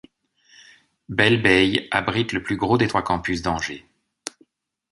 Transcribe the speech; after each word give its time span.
Belle-Beille 1.09 1.87
abrite 1.91 2.33
le 2.33 2.41
plus 2.41 2.55
gros 2.57 2.79
des 2.79 2.87
trois 2.87 3.03
campus 3.03 3.43
d’Angers. 3.43 3.85